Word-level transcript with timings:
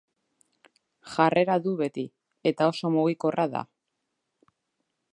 Jarrera 1.15 1.59
du 1.67 1.75
beti, 1.83 2.07
eta 2.53 2.71
oso 2.73 2.93
mugikorra 2.97 3.49
da. 3.57 3.65